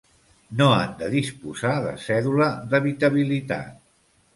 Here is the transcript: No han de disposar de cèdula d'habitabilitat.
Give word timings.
No 0.61 0.69
han 0.77 0.95
de 1.01 1.11
disposar 1.17 1.75
de 1.85 1.95
cèdula 2.09 2.51
d'habitabilitat. 2.73 3.83